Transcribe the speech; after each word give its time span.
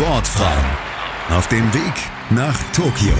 Sportfrauen 0.00 1.36
auf 1.36 1.46
dem 1.48 1.74
Weg 1.74 1.92
nach 2.30 2.56
Tokio. 2.72 3.12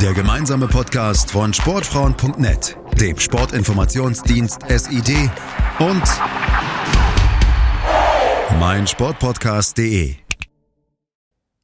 Der 0.00 0.14
gemeinsame 0.14 0.66
Podcast 0.66 1.30
von 1.30 1.52
Sportfrauen.net, 1.52 2.78
dem 2.98 3.18
Sportinformationsdienst 3.18 4.62
SID 4.66 5.30
und 5.80 6.02
meinsportpodcast.de. 8.58 10.14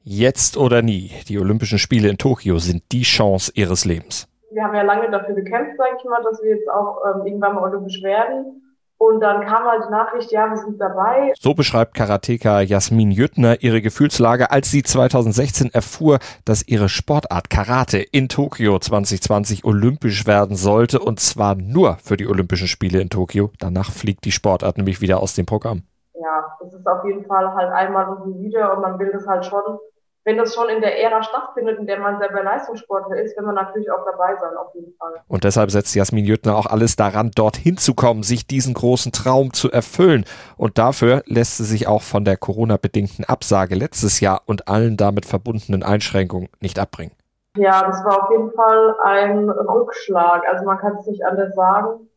Jetzt 0.02 0.59
oder 0.59 0.82
nie, 0.82 1.12
die 1.29 1.39
Olympischen 1.39 1.79
Spiele 1.79 2.11
in 2.11 2.18
Tokio 2.18 2.59
sind 2.59 2.82
die 2.93 3.05
Chance 3.05 3.52
ihres 3.55 3.87
Lebens. 3.87 4.29
Wir 4.50 4.62
haben 4.64 4.75
ja 4.75 4.82
lange 4.82 5.11
dafür 5.11 5.34
gekämpft, 5.34 5.79
sage 5.79 5.96
ich 5.98 6.05
mal, 6.05 6.23
dass 6.25 6.43
wir 6.43 6.57
jetzt 6.57 6.68
auch 6.68 6.98
ähm, 7.07 7.25
irgendwann 7.25 7.55
mal 7.55 7.62
olympisch 7.62 8.02
werden. 8.02 8.59
Und 9.02 9.20
dann 9.20 9.46
kam 9.46 9.64
halt 9.64 9.84
die 9.86 9.90
Nachricht, 9.90 10.30
ja, 10.30 10.50
wir 10.50 10.58
sind 10.58 10.78
dabei. 10.78 11.32
So 11.40 11.54
beschreibt 11.54 11.94
Karateka 11.94 12.60
Jasmin 12.60 13.10
Jüttner 13.10 13.62
ihre 13.62 13.80
Gefühlslage, 13.80 14.50
als 14.50 14.70
sie 14.70 14.82
2016 14.82 15.70
erfuhr, 15.72 16.18
dass 16.45 16.68
ihre 16.68 16.91
Sportart 16.91 17.48
Karate 17.48 17.96
in 17.96 18.28
Tokio 18.28 18.78
2020 18.78 19.64
olympisch 19.64 20.27
werden 20.27 20.55
sollte 20.55 21.00
und 21.00 21.18
zwar 21.18 21.55
nur 21.55 21.96
für 22.05 22.18
die 22.18 22.27
Olympischen 22.27 22.68
Spiele 22.68 23.00
in 23.00 23.08
Tokio. 23.08 23.48
Danach 23.58 23.91
fliegt 23.91 24.27
die 24.27 24.32
Sportart 24.32 24.77
nämlich 24.77 25.00
wieder 25.00 25.20
aus 25.20 25.34
dem 25.34 25.46
Programm. 25.46 25.84
Ja, 26.12 26.58
das 26.60 26.74
ist 26.74 26.86
auf 26.86 27.02
jeden 27.06 27.24
Fall 27.24 27.55
halt 27.55 27.72
einmal 27.72 28.06
und 28.06 28.42
wieder 28.42 28.77
und 28.77 28.82
man 28.82 28.98
will 28.98 29.10
das 29.14 29.27
halt 29.27 29.46
schon 29.46 29.78
wenn 30.24 30.37
das 30.37 30.55
schon 30.55 30.69
in 30.69 30.80
der 30.80 31.01
Ära 31.01 31.23
stattfindet, 31.23 31.79
in 31.79 31.87
der 31.87 31.98
man 31.98 32.19
selber 32.19 32.42
Leistungssportler 32.42 33.16
ist, 33.23 33.37
will 33.37 33.47
man 33.47 33.55
natürlich 33.55 33.91
auch 33.91 34.05
dabei 34.05 34.37
sein, 34.38 34.56
auf 34.56 34.74
jeden 34.74 34.95
Fall. 34.97 35.15
Und 35.28 35.45
deshalb 35.45 35.70
setzt 35.70 35.95
Jasmin 35.95 36.27
Jüttner 36.27 36.56
auch 36.56 36.66
alles 36.66 36.97
daran, 36.97 37.30
dorthin 37.34 37.78
zu 37.78 37.95
kommen, 37.95 38.23
sich 38.23 38.47
diesen 38.47 38.75
großen 38.75 39.12
Traum 39.12 39.52
zu 39.52 39.70
erfüllen. 39.70 40.25
Und 40.56 40.77
dafür 40.77 41.23
lässt 41.27 41.56
sie 41.56 41.64
sich 41.64 41.88
auch 41.88 42.02
von 42.02 42.25
der 42.25 42.37
Corona-bedingten 42.37 43.25
Absage 43.25 43.75
letztes 43.75 44.20
Jahr 44.20 44.42
und 44.45 44.69
allen 44.69 44.97
damit 44.97 45.25
verbundenen 45.25 45.83
Einschränkungen 45.83 46.50
nicht 46.61 46.78
abbringen. 46.78 47.12
Ja, 47.56 47.83
das 47.83 48.05
war 48.05 48.25
auf 48.25 48.31
jeden 48.31 48.53
Fall 48.53 48.94
ein 49.05 49.48
Rückschlag. 49.48 50.42
Also 50.48 50.64
man 50.64 50.78
kann 50.78 50.97
es 51.00 51.06
nicht 51.06 51.25
anders 51.25 51.55
sagen. 51.55 52.09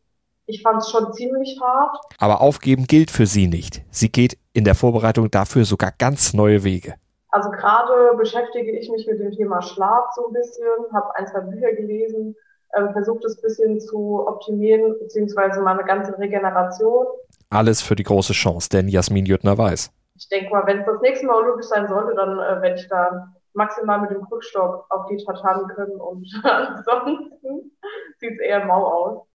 Ich 0.46 0.62
fand 0.62 0.82
es 0.82 0.90
schon 0.90 1.12
ziemlich 1.14 1.58
hart. 1.60 1.96
Aber 2.18 2.42
aufgeben 2.42 2.86
gilt 2.86 3.10
für 3.10 3.26
sie 3.26 3.46
nicht. 3.46 3.82
Sie 3.90 4.10
geht 4.10 4.36
in 4.52 4.64
der 4.64 4.74
Vorbereitung 4.74 5.30
dafür 5.30 5.64
sogar 5.64 5.90
ganz 5.96 6.34
neue 6.34 6.64
Wege. 6.64 6.94
Also 7.34 7.50
gerade 7.50 8.16
beschäftige 8.16 8.70
ich 8.78 8.88
mich 8.88 9.08
mit 9.08 9.18
dem 9.18 9.32
Thema 9.32 9.60
Schlaf 9.60 10.04
so 10.14 10.28
ein 10.28 10.32
bisschen, 10.34 10.68
habe 10.92 11.16
ein, 11.16 11.26
zwei 11.26 11.40
Bücher 11.40 11.72
gelesen, 11.72 12.36
ähm, 12.76 12.92
versuche 12.92 13.18
das 13.22 13.36
ein 13.36 13.42
bisschen 13.42 13.80
zu 13.80 14.24
optimieren, 14.24 14.96
beziehungsweise 15.00 15.60
meine 15.60 15.82
ganze 15.82 16.16
Regeneration. 16.16 17.06
Alles 17.50 17.82
für 17.82 17.96
die 17.96 18.04
große 18.04 18.34
Chance, 18.34 18.68
denn 18.68 18.86
Jasmin 18.86 19.26
Jüttner 19.26 19.58
weiß. 19.58 19.90
Ich 20.14 20.28
denke 20.28 20.50
mal, 20.50 20.64
wenn 20.66 20.78
es 20.78 20.86
das 20.86 21.00
nächste 21.00 21.26
Mal 21.26 21.42
olympisch 21.42 21.66
sein 21.66 21.88
sollte, 21.88 22.14
dann 22.14 22.38
äh, 22.38 22.62
werde 22.62 22.76
ich 22.76 22.88
da 22.88 23.34
maximal 23.54 24.00
mit 24.00 24.12
dem 24.12 24.22
Rückstock 24.22 24.86
auf 24.90 25.06
die 25.06 25.16
Tatami 25.16 25.66
können 25.74 26.00
und 26.00 26.28
ansonsten 26.44 27.72
sieht 28.20 28.34
es 28.34 28.38
eher 28.46 28.64
mau 28.64 28.86
aus. 28.86 29.26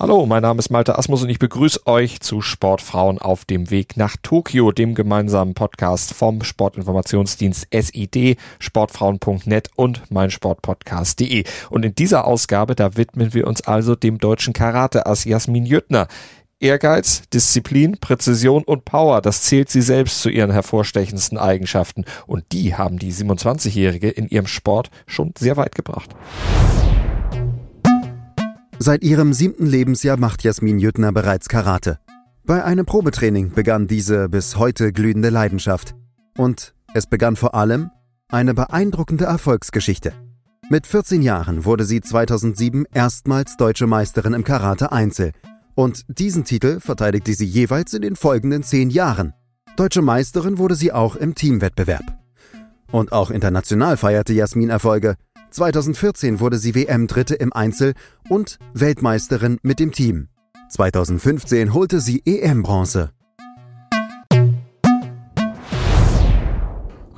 Hallo, 0.00 0.24
mein 0.24 0.40
Name 0.40 0.60
ist 0.60 0.70
Malte 0.70 0.96
Asmus 0.96 1.24
und 1.24 1.28
ich 1.28 1.38
begrüße 1.38 1.86
euch 1.86 2.20
zu 2.20 2.40
Sportfrauen 2.40 3.18
auf 3.18 3.44
dem 3.44 3.70
Weg 3.70 3.98
nach 3.98 4.16
Tokio, 4.22 4.72
dem 4.72 4.94
gemeinsamen 4.94 5.52
Podcast 5.52 6.14
vom 6.14 6.42
Sportinformationsdienst 6.42 7.66
SID, 7.70 8.38
sportfrauen.net 8.60 9.68
und 9.76 10.10
meinsportpodcast.de. 10.10 11.44
Und 11.68 11.84
in 11.84 11.94
dieser 11.94 12.26
Ausgabe, 12.26 12.74
da 12.74 12.96
widmen 12.96 13.34
wir 13.34 13.46
uns 13.46 13.60
also 13.60 13.94
dem 13.94 14.16
deutschen 14.16 14.54
Karate-Ass 14.54 15.26
Jasmin 15.26 15.66
Jüttner. 15.66 16.08
Ehrgeiz, 16.60 17.24
Disziplin, 17.34 17.98
Präzision 18.00 18.64
und 18.64 18.86
Power, 18.86 19.20
das 19.20 19.42
zählt 19.42 19.68
sie 19.68 19.82
selbst 19.82 20.22
zu 20.22 20.30
ihren 20.30 20.50
hervorstechendsten 20.50 21.36
Eigenschaften. 21.36 22.06
Und 22.26 22.44
die 22.52 22.74
haben 22.74 22.98
die 22.98 23.12
27-Jährige 23.12 24.08
in 24.08 24.28
ihrem 24.28 24.46
Sport 24.46 24.90
schon 25.06 25.34
sehr 25.36 25.58
weit 25.58 25.74
gebracht. 25.74 26.08
Seit 28.82 29.04
ihrem 29.04 29.34
siebten 29.34 29.66
Lebensjahr 29.66 30.16
macht 30.16 30.42
Jasmin 30.42 30.78
Jüttner 30.78 31.12
bereits 31.12 31.50
Karate. 31.50 31.98
Bei 32.46 32.64
einem 32.64 32.86
Probetraining 32.86 33.52
begann 33.52 33.86
diese 33.86 34.30
bis 34.30 34.56
heute 34.56 34.90
glühende 34.90 35.28
Leidenschaft. 35.28 35.94
Und 36.38 36.72
es 36.94 37.06
begann 37.06 37.36
vor 37.36 37.54
allem 37.54 37.90
eine 38.28 38.54
beeindruckende 38.54 39.26
Erfolgsgeschichte. 39.26 40.14
Mit 40.70 40.86
14 40.86 41.20
Jahren 41.20 41.66
wurde 41.66 41.84
sie 41.84 42.00
2007 42.00 42.86
erstmals 42.90 43.58
deutsche 43.58 43.86
Meisterin 43.86 44.32
im 44.32 44.44
Karate 44.44 44.92
Einzel. 44.92 45.32
Und 45.74 46.06
diesen 46.08 46.44
Titel 46.44 46.80
verteidigte 46.80 47.34
sie 47.34 47.44
jeweils 47.44 47.92
in 47.92 48.00
den 48.00 48.16
folgenden 48.16 48.62
zehn 48.62 48.88
Jahren. 48.88 49.34
Deutsche 49.76 50.00
Meisterin 50.00 50.56
wurde 50.56 50.74
sie 50.74 50.90
auch 50.90 51.16
im 51.16 51.34
Teamwettbewerb. 51.34 52.18
Und 52.90 53.12
auch 53.12 53.30
international 53.30 53.98
feierte 53.98 54.32
Jasmin 54.32 54.70
Erfolge. 54.70 55.16
2014 55.50 56.40
wurde 56.40 56.58
sie 56.58 56.74
WM-Dritte 56.74 57.34
im 57.34 57.52
Einzel 57.52 57.94
und 58.28 58.58
Weltmeisterin 58.74 59.58
mit 59.62 59.80
dem 59.80 59.92
Team. 59.92 60.28
2015 60.70 61.74
holte 61.74 62.00
sie 62.00 62.22
EM-Bronze. 62.24 63.10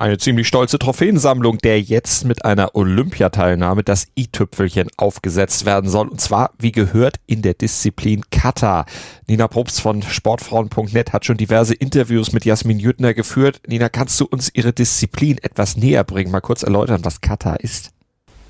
Eine 0.03 0.17
ziemlich 0.17 0.49
stolze 0.49 0.79
Trophäensammlung, 0.79 1.59
der 1.59 1.79
jetzt 1.79 2.25
mit 2.25 2.43
einer 2.43 2.75
Olympiateilnahme 2.75 3.83
das 3.83 4.07
i-Tüpfelchen 4.19 4.89
aufgesetzt 4.97 5.65
werden 5.65 5.89
soll. 5.89 6.09
Und 6.09 6.19
zwar, 6.19 6.51
wie 6.59 6.73
gehört, 6.73 7.21
in 7.25 7.41
der 7.41 7.53
Disziplin 7.53 8.23
Kata. 8.29 8.85
Nina 9.27 9.47
Probst 9.47 9.79
von 9.79 10.01
Sportfrauen.net 10.01 11.13
hat 11.13 11.23
schon 11.23 11.37
diverse 11.37 11.73
Interviews 11.73 12.33
mit 12.33 12.43
Jasmin 12.43 12.79
Jüttner 12.79 13.13
geführt. 13.13 13.61
Nina, 13.65 13.87
kannst 13.87 14.19
du 14.19 14.25
uns 14.25 14.49
ihre 14.53 14.73
Disziplin 14.73 15.37
etwas 15.37 15.77
näher 15.77 16.03
bringen? 16.03 16.31
Mal 16.31 16.41
kurz 16.41 16.63
erläutern, 16.63 17.05
was 17.05 17.21
Kata 17.21 17.55
ist. 17.55 17.93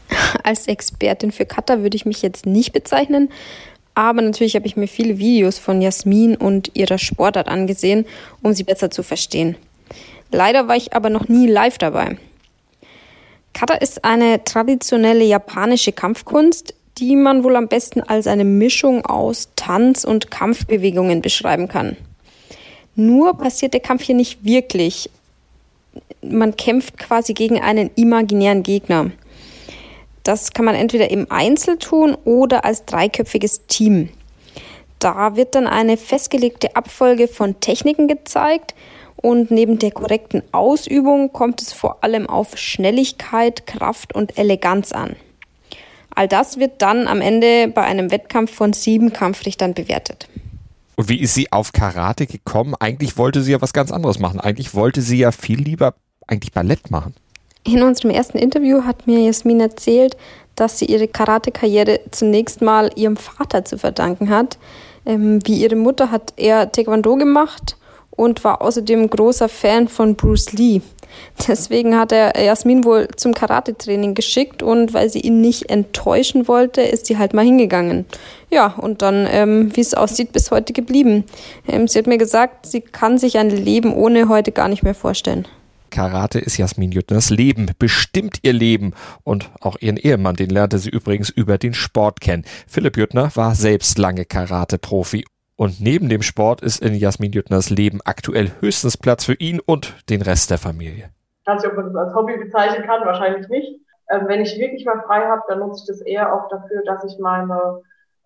Als 0.44 0.68
Expertin 0.68 1.32
für 1.32 1.46
Kata 1.46 1.80
würde 1.80 1.96
ich 1.96 2.06
mich 2.06 2.22
jetzt 2.22 2.46
nicht 2.46 2.74
bezeichnen, 2.74 3.30
aber 3.96 4.22
natürlich 4.22 4.56
habe 4.56 4.66
ich 4.66 4.76
mir 4.76 4.88
viele 4.88 5.20
Videos 5.20 5.60
von 5.60 5.82
Jasmin 5.82 6.36
und 6.36 6.72
ihrer 6.76 6.98
Sportart 6.98 7.48
angesehen, 7.48 8.06
um 8.42 8.54
sie 8.54 8.64
besser 8.64 8.90
zu 8.90 9.04
verstehen. 9.04 9.56
Leider 10.32 10.68
war 10.68 10.76
ich 10.76 10.94
aber 10.94 11.10
noch 11.10 11.28
nie 11.28 11.48
live 11.48 11.78
dabei. 11.78 12.18
Kata 13.54 13.76
ist 13.76 14.04
eine 14.04 14.44
traditionelle 14.44 15.24
japanische 15.24 15.92
Kampfkunst, 15.92 16.74
die 16.98 17.16
man 17.16 17.44
wohl 17.44 17.56
am 17.56 17.68
besten 17.68 18.02
als 18.02 18.26
eine 18.26 18.46
Mischung 18.46 19.06
aus 19.06 19.50
Tanz 19.56 20.04
und 20.04 20.32
Kampfbewegungen 20.32 21.22
beschreiben 21.22 21.68
kann. 21.68 21.98
Nur 22.96 23.38
passiert 23.38 23.74
der 23.74 23.82
Kampf 23.82 24.04
hier 24.04 24.16
nicht 24.16 24.44
wirklich. 24.44 25.10
Man 26.22 26.56
kämpft 26.56 26.98
quasi 26.98 27.34
gegen 27.34 27.60
einen 27.62 27.92
imaginären 27.96 28.64
Gegner. 28.64 29.12
Das 30.24 30.54
kann 30.54 30.66
man 30.66 30.76
entweder 30.76 31.12
im 31.12 31.30
Einzel 31.30 31.78
tun 31.78 32.16
oder 32.24 32.64
als 32.66 32.86
dreiköpfiges 32.86 33.68
Team. 33.68 34.10
Da 35.00 35.36
wird 35.36 35.56
dann 35.56 35.68
eine 35.68 35.98
festgelegte 35.98 36.78
Abfolge 36.78 37.28
von 37.28 37.60
Techniken 37.60 38.08
gezeigt 38.08 38.74
und 39.18 39.52
neben 39.52 39.80
der 39.80 39.92
korrekten 39.92 40.44
Ausübung 40.54 41.34
kommt 41.34 41.62
es 41.62 41.74
vor 41.74 42.04
allem 42.04 42.28
auf 42.28 42.58
Schnelligkeit, 42.58 43.68
Kraft 43.68 44.16
und 44.16 44.38
Eleganz 44.38 44.94
an. 44.94 45.18
All 46.16 46.28
das 46.28 46.58
wird 46.58 46.82
dann 46.82 47.08
am 47.08 47.22
Ende 47.22 47.68
bei 47.68 47.82
einem 47.82 48.12
Wettkampf 48.12 48.54
von 48.54 48.72
sieben 48.72 49.12
Kampfrichtern 49.12 49.74
bewertet. 49.74 50.30
Und 50.96 51.10
wie 51.10 51.20
ist 51.20 51.34
sie 51.34 51.52
auf 51.52 51.74
Karate 51.74 52.28
gekommen? 52.28 52.76
Eigentlich 52.80 53.18
wollte 53.18 53.42
sie 53.42 53.52
ja 53.52 53.62
was 53.62 53.74
ganz 53.74 53.92
anderes 53.92 54.20
machen. 54.20 54.40
Eigentlich 54.40 54.74
wollte 54.76 55.02
sie 55.02 55.18
ja 55.18 55.32
viel 55.32 55.60
lieber 55.60 55.96
eigentlich 56.28 56.54
Ballett 56.54 56.92
machen. 56.92 57.16
In 57.66 57.82
unserem 57.82 58.12
ersten 58.12 58.38
Interview 58.38 58.84
hat 58.84 59.08
mir 59.08 59.20
Jasmin 59.20 59.62
erzählt, 59.62 60.18
dass 60.56 60.80
sie 60.80 60.86
ihre 60.86 61.08
Karate-Karriere 61.08 62.02
zunächst 62.12 62.62
mal 62.62 62.90
ihrem 62.96 63.16
Vater 63.16 63.64
zu 63.64 63.78
verdanken 63.78 64.30
hat. 64.30 64.58
Ähm, 65.06 65.40
wie 65.46 65.62
ihre 65.62 65.76
Mutter 65.76 66.12
hat 66.12 66.34
er 66.36 66.72
Taekwondo 66.72 67.16
gemacht 67.16 67.78
und 68.12 68.44
war 68.44 68.62
außerdem 68.62 69.10
großer 69.10 69.50
Fan 69.50 69.88
von 69.88 70.16
Bruce 70.16 70.52
Lee. 70.52 70.82
Deswegen 71.48 71.98
hat 71.98 72.12
er 72.12 72.42
Jasmin 72.42 72.84
wohl 72.84 73.08
zum 73.16 73.34
Karate-Training 73.34 74.14
geschickt 74.14 74.64
und 74.64 74.94
weil 74.94 75.10
sie 75.10 75.22
ihn 75.22 75.42
nicht 75.42 75.70
enttäuschen 75.70 76.48
wollte, 76.48 76.82
ist 76.82 77.06
sie 77.06 77.18
halt 77.18 77.34
mal 77.34 77.46
hingegangen. 77.46 78.06
Ja, 78.50 78.74
und 78.78 79.02
dann, 79.02 79.28
ähm, 79.30 79.76
wie 79.76 79.82
es 79.82 79.94
aussieht, 79.94 80.32
bis 80.32 80.52
heute 80.52 80.74
geblieben. 80.74 81.24
Ähm, 81.68 81.88
sie 81.88 82.00
hat 82.00 82.08
mir 82.08 82.18
gesagt, 82.18 82.66
sie 82.66 82.82
kann 82.82 83.18
sich 83.18 83.38
ein 83.38 83.50
Leben 83.50 83.94
ohne 83.94 84.28
heute 84.28 84.52
gar 84.52 84.68
nicht 84.68 84.84
mehr 84.84 84.96
vorstellen. 84.96 85.48
Karate 85.94 86.40
ist 86.40 86.58
Jasmin 86.58 86.92
Jüttners 86.92 87.30
Leben, 87.30 87.70
bestimmt 87.78 88.40
ihr 88.42 88.54
Leben. 88.54 88.94
Und 89.24 89.52
auch 89.62 89.78
ihren 89.80 89.98
Ehemann, 89.98 90.36
den 90.36 90.50
lernte 90.50 90.80
sie 90.80 90.90
übrigens 90.90 91.30
über 91.30 91.60
den 91.60 91.76
Sport 91.76 92.20
kennen. 92.20 92.46
Philipp 92.68 92.98
Jüttner 92.98 93.30
war 93.36 93.54
selbst 93.54 94.00
lange 94.00 94.26
Karate-Profi. 94.26 95.24
Und 95.56 95.80
neben 95.80 96.10
dem 96.10 96.24
Sport 96.24 96.62
ist 96.62 96.82
in 96.82 96.96
Jasmin 96.96 97.32
Jüttners 97.32 97.70
Leben 97.70 98.00
aktuell 98.06 98.52
höchstens 98.60 98.98
Platz 98.98 99.24
für 99.24 99.36
ihn 99.36 99.60
und 99.60 99.94
den 100.10 100.24
Rest 100.24 100.50
der 100.50 100.58
Familie. 100.58 101.12
Ich 101.42 101.48
weiß 101.48 101.62
nicht, 101.62 101.72
ob 101.72 101.78
man 101.78 101.94
das 101.94 102.08
als 102.08 102.16
Hobby 102.16 102.38
bezeichnen 102.38 102.88
kann, 102.88 103.06
wahrscheinlich 103.06 103.48
nicht. 103.50 103.80
Ähm, 104.10 104.24
wenn 104.26 104.42
ich 104.42 104.58
wirklich 104.58 104.86
mal 104.86 105.04
frei 105.06 105.28
habe, 105.28 105.44
dann 105.48 105.60
nutze 105.60 105.84
ich 105.84 105.88
das 105.88 106.02
eher 106.02 106.34
auch 106.34 106.50
dafür, 106.50 106.82
dass 106.88 107.04
ich 107.04 107.20
meine 107.20 107.82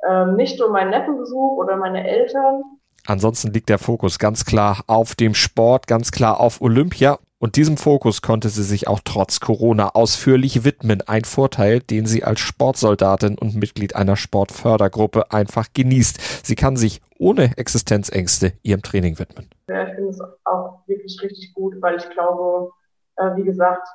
ähm, 0.09 0.37
Nichte 0.37 0.65
und 0.65 0.71
meinen 0.71 0.91
Neffen 0.91 1.17
besuche 1.17 1.55
oder 1.55 1.75
meine 1.75 2.07
Eltern 2.07 2.63
Ansonsten 3.07 3.53
liegt 3.53 3.69
der 3.69 3.77
Fokus 3.77 4.19
ganz 4.19 4.43
klar 4.43 4.83
auf 4.87 5.15
dem 5.15 5.33
Sport, 5.33 5.87
ganz 5.87 6.11
klar 6.11 6.41
auf 6.41 6.59
Olympia. 6.59 7.19
Und 7.39 7.55
diesem 7.55 7.77
Fokus 7.77 8.23
konnte 8.23 8.49
sie 8.49 8.63
sich 8.63 8.87
auch 8.87 8.99
trotz 9.03 9.39
Corona 9.39 9.89
ausführlich 9.89 10.63
widmen. 10.63 11.01
Ein 11.01 11.23
Vorteil, 11.23 11.81
den 11.81 12.07
sie 12.07 12.23
als 12.23 12.39
Sportsoldatin 12.39 13.37
und 13.37 13.55
Mitglied 13.55 13.95
einer 13.95 14.15
Sportfördergruppe 14.15 15.31
einfach 15.31 15.67
genießt. 15.71 16.45
Sie 16.45 16.55
kann 16.55 16.77
sich 16.77 17.01
ohne 17.19 17.55
Existenzängste 17.57 18.53
ihrem 18.63 18.81
Training 18.81 19.19
widmen. 19.19 19.49
Ja, 19.69 19.87
ich 19.87 19.93
finde 19.93 20.09
es 20.09 20.19
auch 20.45 20.79
wirklich 20.87 21.19
richtig 21.21 21.53
gut, 21.53 21.75
weil 21.79 21.97
ich 21.97 22.09
glaube, 22.09 22.71
äh, 23.17 23.35
wie 23.35 23.43
gesagt, 23.43 23.87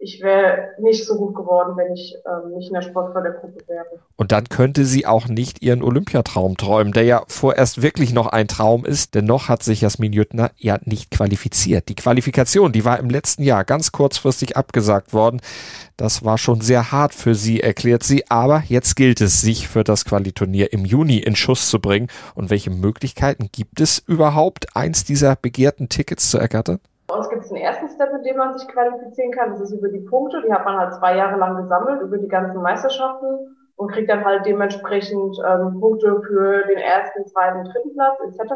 ich 0.00 0.22
wäre 0.22 0.68
nicht 0.80 1.04
so 1.04 1.16
gut 1.16 1.34
geworden, 1.34 1.76
wenn 1.76 1.92
ich 1.92 2.14
ähm, 2.24 2.56
nicht 2.56 2.68
in 2.68 2.74
der 2.74 2.82
Sportfördergruppe 2.82 3.66
wäre. 3.66 3.86
Und 4.16 4.30
dann 4.30 4.48
könnte 4.48 4.84
sie 4.84 5.06
auch 5.06 5.26
nicht 5.26 5.60
ihren 5.60 5.82
Olympiatraum 5.82 6.56
träumen, 6.56 6.92
der 6.92 7.02
ja 7.02 7.24
vorerst 7.26 7.82
wirklich 7.82 8.12
noch 8.12 8.28
ein 8.28 8.46
Traum 8.46 8.84
ist, 8.84 9.16
denn 9.16 9.24
noch 9.24 9.48
hat 9.48 9.64
sich 9.64 9.80
Jasmin 9.80 10.12
Jüttner 10.12 10.52
ja 10.56 10.78
nicht 10.84 11.10
qualifiziert. 11.10 11.88
Die 11.88 11.96
Qualifikation, 11.96 12.70
die 12.70 12.84
war 12.84 13.00
im 13.00 13.10
letzten 13.10 13.42
Jahr 13.42 13.64
ganz 13.64 13.90
kurzfristig 13.90 14.56
abgesagt 14.56 15.12
worden. 15.12 15.40
Das 15.96 16.24
war 16.24 16.38
schon 16.38 16.60
sehr 16.60 16.92
hart 16.92 17.12
für 17.12 17.34
sie, 17.34 17.60
erklärt 17.60 18.04
sie, 18.04 18.30
aber 18.30 18.62
jetzt 18.68 18.94
gilt 18.94 19.20
es, 19.20 19.40
sich 19.40 19.66
für 19.66 19.82
das 19.82 20.04
Qualiturnier 20.04 20.72
im 20.72 20.84
Juni 20.84 21.18
in 21.18 21.34
Schuss 21.34 21.68
zu 21.68 21.80
bringen. 21.80 22.06
Und 22.36 22.50
welche 22.50 22.70
Möglichkeiten 22.70 23.48
gibt 23.50 23.80
es 23.80 23.98
überhaupt, 23.98 24.76
eins 24.76 25.02
dieser 25.02 25.34
begehrten 25.34 25.88
Tickets 25.88 26.30
zu 26.30 26.38
ergattern? 26.38 26.78
Bei 27.08 27.16
uns 27.16 27.30
gibt 27.30 27.42
es 27.42 27.48
den 27.48 27.56
ersten 27.56 27.88
Step, 27.88 28.12
in 28.12 28.22
dem 28.22 28.36
man 28.36 28.56
sich 28.56 28.68
qualifizieren 28.68 29.32
kann. 29.32 29.50
Das 29.52 29.62
ist 29.62 29.72
über 29.72 29.88
die 29.88 30.00
Punkte. 30.00 30.42
Die 30.42 30.52
hat 30.52 30.66
man 30.66 30.76
halt 30.76 30.94
zwei 30.94 31.16
Jahre 31.16 31.38
lang 31.38 31.56
gesammelt, 31.56 32.02
über 32.02 32.18
die 32.18 32.28
ganzen 32.28 32.60
Meisterschaften 32.60 33.56
und 33.76 33.90
kriegt 33.90 34.10
dann 34.10 34.26
halt 34.26 34.44
dementsprechend 34.44 35.38
ähm, 35.46 35.80
Punkte 35.80 36.20
für 36.20 36.66
den 36.66 36.76
ersten, 36.76 37.26
zweiten, 37.26 37.64
dritten 37.64 37.94
Platz 37.94 38.20
etc. 38.20 38.52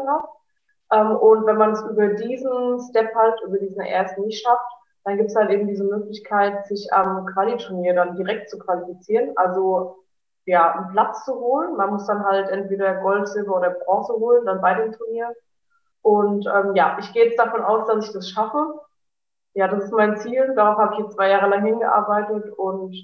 Ähm, 0.91 1.15
und 1.15 1.47
wenn 1.47 1.57
man 1.57 1.71
es 1.71 1.81
über 1.81 2.09
diesen 2.09 2.79
Step 2.89 3.15
halt, 3.15 3.41
über 3.43 3.57
diesen 3.57 3.81
ersten 3.81 4.21
nicht 4.21 4.45
schafft, 4.45 4.71
dann 5.03 5.17
gibt 5.17 5.31
es 5.31 5.35
halt 5.35 5.49
eben 5.49 5.67
diese 5.67 5.85
Möglichkeit, 5.85 6.67
sich 6.67 6.93
am 6.93 7.25
Qualiturnier 7.25 7.95
dann 7.95 8.15
direkt 8.15 8.51
zu 8.51 8.59
qualifizieren. 8.59 9.31
Also 9.35 9.97
ja, 10.45 10.75
einen 10.75 10.91
Platz 10.91 11.25
zu 11.25 11.33
holen. 11.33 11.75
Man 11.75 11.89
muss 11.89 12.05
dann 12.05 12.23
halt 12.23 12.49
entweder 12.49 13.01
Gold, 13.01 13.27
Silber 13.27 13.57
oder 13.57 13.71
Bronze 13.71 14.13
holen, 14.13 14.45
dann 14.45 14.61
bei 14.61 14.75
dem 14.75 14.91
Turnier. 14.91 15.33
Und 16.03 16.45
ähm, 16.45 16.75
ja, 16.75 16.97
ich 16.99 17.11
gehe 17.13 17.25
jetzt 17.25 17.39
davon 17.39 17.61
aus, 17.61 17.87
dass 17.87 18.05
ich 18.05 18.13
das 18.13 18.29
schaffe. 18.29 18.81
Ja, 19.55 19.67
das 19.67 19.85
ist 19.85 19.93
mein 19.93 20.17
Ziel. 20.17 20.53
Darauf 20.55 20.77
habe 20.77 20.93
ich 20.93 20.99
jetzt 20.99 21.15
zwei 21.15 21.29
Jahre 21.29 21.49
lang 21.49 21.65
hingearbeitet 21.65 22.51
und 22.57 22.95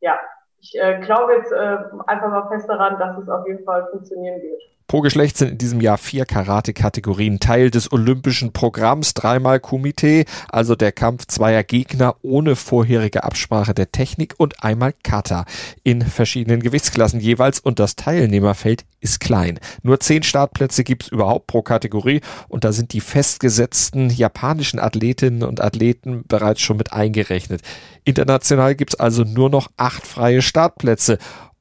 ja, 0.00 0.18
ich 0.58 0.78
äh, 0.80 1.00
glaube 1.00 1.34
jetzt 1.34 1.52
äh, 1.52 1.78
einfach 2.06 2.30
mal 2.30 2.48
fest 2.48 2.68
daran, 2.68 2.98
dass 2.98 3.18
es 3.18 3.28
auf 3.28 3.46
jeden 3.46 3.64
Fall 3.64 3.88
funktionieren 3.90 4.40
wird. 4.40 4.62
Pro 4.88 5.00
Geschlecht 5.00 5.36
sind 5.36 5.50
in 5.50 5.58
diesem 5.58 5.80
Jahr 5.80 5.98
vier 5.98 6.26
Karate-Kategorien 6.26 7.40
Teil 7.40 7.72
des 7.72 7.90
olympischen 7.90 8.52
Programms, 8.52 9.14
dreimal 9.14 9.58
Kumite, 9.58 10.24
also 10.48 10.76
der 10.76 10.92
Kampf 10.92 11.26
zweier 11.26 11.64
Gegner 11.64 12.14
ohne 12.22 12.54
vorherige 12.54 13.24
Absprache 13.24 13.74
der 13.74 13.90
Technik 13.90 14.34
und 14.38 14.62
einmal 14.62 14.94
Kata 15.02 15.44
in 15.82 16.02
verschiedenen 16.02 16.62
Gewichtsklassen 16.62 17.18
jeweils 17.18 17.58
und 17.58 17.80
das 17.80 17.96
Teilnehmerfeld 17.96 18.84
ist 19.00 19.18
klein. 19.18 19.58
Nur 19.82 19.98
zehn 19.98 20.22
Startplätze 20.22 20.84
gibt's 20.84 21.08
überhaupt 21.08 21.48
pro 21.48 21.62
Kategorie 21.62 22.20
und 22.46 22.62
da 22.62 22.70
sind 22.70 22.92
die 22.92 23.00
festgesetzten 23.00 24.10
japanischen 24.10 24.78
Athletinnen 24.78 25.42
und 25.42 25.60
Athleten 25.60 26.22
bereits 26.28 26.60
schon 26.60 26.76
mit 26.76 26.92
eingerechnet. 26.92 27.60
International 28.04 28.76
gibt's 28.76 28.94
also 28.94 29.24
nur 29.24 29.50
noch 29.50 29.68
acht 29.76 30.06
freie 30.06 30.42
Startplätze 30.42 31.18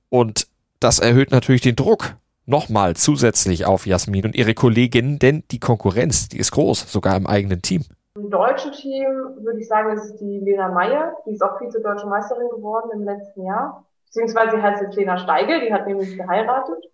und 0.10 0.46
das 0.80 1.00
erhöht 1.00 1.32
natürlich 1.32 1.62
den 1.62 1.76
Druck 1.76 2.18
nochmal 2.46 2.96
zusätzlich 2.96 3.66
auf 3.66 3.86
Jasmin 3.86 4.26
und 4.26 4.36
ihre 4.36 4.54
Kolleginnen, 4.54 5.20
denn 5.20 5.44
die 5.52 5.60
Konkurrenz, 5.60 6.30
die 6.30 6.40
ist 6.40 6.52
groß, 6.52 6.92
sogar 6.92 7.16
im 7.18 7.28
eigenen 7.28 7.62
Team. 7.62 7.84
Im 8.16 8.30
deutschen 8.30 8.72
Team 8.72 9.08
würde 9.40 9.60
ich 9.60 9.68
sagen, 9.68 9.92
ist 9.92 10.18
die 10.18 10.40
Lena 10.40 10.70
Meyer, 10.70 11.16
die 11.26 11.32
ist 11.32 11.42
auch 11.42 11.60
Vize-Deutsche 11.60 12.08
Meisterin 12.08 12.50
geworden 12.50 12.92
im 12.94 13.04
letzten 13.04 13.46
Jahr. 13.46 13.86
Beziehungsweise 14.06 14.56
sie 14.56 14.62
heißt 14.62 14.82
jetzt 14.82 14.96
Lena 14.96 15.18
Steigel, 15.18 15.60
die 15.60 15.74
hat 15.74 15.86
nämlich 15.86 16.16
geheiratet. 16.18 16.86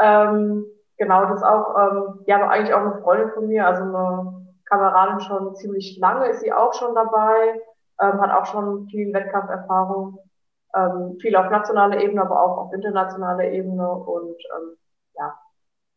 Ähm, 0.00 0.64
genau, 0.96 1.26
das 1.26 1.42
auch, 1.42 1.74
ähm, 1.76 2.20
ja, 2.26 2.36
aber 2.36 2.50
eigentlich 2.50 2.72
auch 2.72 2.80
eine 2.80 3.02
Freundin 3.02 3.30
von 3.30 3.48
mir, 3.48 3.66
also 3.66 3.82
eine 3.82 4.46
Kameradin 4.64 5.20
schon 5.20 5.54
ziemlich 5.54 5.98
lange 5.98 6.28
ist 6.28 6.40
sie 6.40 6.52
auch 6.52 6.72
schon 6.72 6.94
dabei, 6.94 7.60
ähm, 8.00 8.20
hat 8.20 8.30
auch 8.30 8.46
schon 8.46 8.86
viel 8.88 9.12
Wettkampferfahrung 9.12 10.18
ähm, 10.76 11.18
viel 11.20 11.34
auf 11.36 11.50
nationaler 11.50 12.00
Ebene, 12.00 12.22
aber 12.22 12.42
auch 12.42 12.58
auf 12.58 12.72
internationaler 12.72 13.44
Ebene 13.44 13.90
und 13.90 14.36
ähm, 14.56 14.76
ja, 15.16 15.34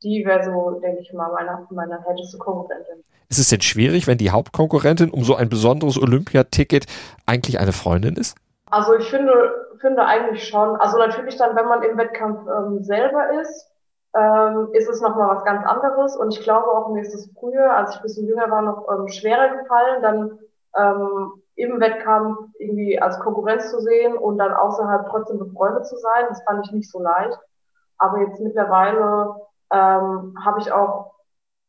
die 0.03 0.23
wäre 0.25 0.43
so, 0.43 0.79
denke 0.79 1.01
ich 1.01 1.13
mal, 1.13 1.31
meine, 1.31 1.67
meine 1.69 2.03
härteste 2.03 2.37
Konkurrentin. 2.37 3.03
Ist 3.29 3.39
es 3.39 3.49
denn 3.49 3.61
schwierig, 3.61 4.07
wenn 4.07 4.17
die 4.17 4.31
Hauptkonkurrentin 4.31 5.11
um 5.11 5.23
so 5.23 5.35
ein 5.35 5.49
besonderes 5.49 6.01
Olympiaticket 6.01 6.85
eigentlich 7.25 7.59
eine 7.59 7.73
Freundin 7.73 8.15
ist? 8.15 8.35
Also 8.71 8.95
ich 8.95 9.09
finde, 9.09 9.33
finde 9.79 10.05
eigentlich 10.05 10.47
schon. 10.47 10.75
Also 10.77 10.97
natürlich 10.97 11.37
dann, 11.37 11.55
wenn 11.55 11.67
man 11.67 11.83
im 11.83 11.97
Wettkampf 11.97 12.39
ähm, 12.47 12.83
selber 12.83 13.41
ist, 13.41 13.67
ähm, 14.15 14.69
ist 14.73 14.89
es 14.89 15.01
nochmal 15.01 15.35
was 15.35 15.43
ganz 15.43 15.65
anderes. 15.65 16.15
Und 16.15 16.35
ich 16.35 16.43
glaube 16.43 16.67
auch, 16.67 16.89
mir 16.89 17.01
ist 17.01 17.13
es 17.13 17.29
früher, 17.39 17.75
als 17.75 17.91
ich 17.91 17.97
ein 17.97 18.03
bisschen 18.03 18.27
jünger 18.27 18.49
war, 18.49 18.61
noch 18.61 18.87
ähm, 18.91 19.07
schwerer 19.07 19.57
gefallen, 19.57 20.01
dann 20.01 20.39
ähm, 20.77 21.31
im 21.59 21.79
Wettkampf 21.79 22.39
irgendwie 22.57 22.99
als 23.01 23.19
Konkurrenz 23.19 23.69
zu 23.69 23.79
sehen 23.81 24.17
und 24.17 24.37
dann 24.37 24.53
außerhalb 24.53 25.07
trotzdem 25.09 25.39
befreundet 25.39 25.85
zu 25.85 25.97
sein. 25.97 26.25
Das 26.29 26.41
fand 26.43 26.65
ich 26.65 26.71
nicht 26.71 26.89
so 26.89 27.01
leicht. 27.01 27.37
Aber 27.97 28.19
jetzt 28.19 28.39
mittlerweile 28.39 29.35
ähm, 29.71 30.35
habe 30.43 30.59
ich 30.59 30.71
auch 30.71 31.13